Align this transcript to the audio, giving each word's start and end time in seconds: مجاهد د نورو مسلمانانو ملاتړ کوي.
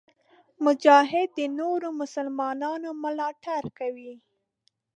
مجاهد 0.65 1.27
د 1.39 1.41
نورو 1.59 1.87
مسلمانانو 2.01 2.89
ملاتړ 3.03 3.61
کوي. 3.79 4.13